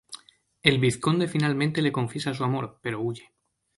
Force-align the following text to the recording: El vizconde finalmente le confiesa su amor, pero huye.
El 0.63 0.79
vizconde 0.79 1.27
finalmente 1.27 1.79
le 1.83 1.91
confiesa 1.91 2.33
su 2.33 2.43
amor, 2.43 2.79
pero 2.81 3.01
huye. 3.01 3.31